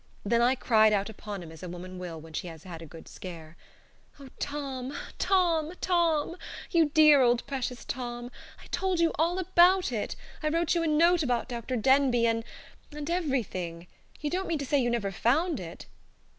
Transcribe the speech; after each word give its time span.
Then 0.25 0.41
I 0.41 0.55
cried 0.55 0.93
out 0.93 1.09
upon 1.11 1.43
him 1.43 1.51
as 1.51 1.61
a 1.61 1.69
woman 1.69 1.99
will 1.99 2.19
when 2.19 2.33
she 2.33 2.47
has 2.47 2.63
had 2.63 2.81
a 2.81 2.87
good 2.87 3.07
scare. 3.07 3.55
"Oh, 4.19 4.29
Tom! 4.39 4.97
Tom! 5.19 5.73
Tom! 5.79 6.37
You 6.71 6.89
dear 6.89 7.21
old 7.21 7.45
precious 7.45 7.85
Tom! 7.85 8.31
I 8.63 8.65
told 8.71 8.99
you 8.99 9.11
all 9.19 9.37
about 9.37 9.91
it. 9.91 10.15
I 10.41 10.47
wrote 10.49 10.73
you 10.73 10.81
a 10.81 10.87
note 10.87 11.21
about 11.21 11.47
Dr. 11.49 11.75
Denbigh 11.75 12.25
and 12.25 12.43
and 12.91 13.11
everything. 13.11 13.85
You 14.19 14.31
don't 14.31 14.47
mean 14.47 14.57
to 14.57 14.65
say 14.65 14.81
you 14.81 14.89
never 14.89 15.11
found 15.11 15.59
it?" 15.59 15.85